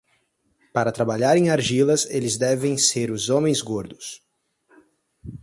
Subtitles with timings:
[0.73, 4.19] Para trabalhar em argilas, eles devem ser os homens gordos.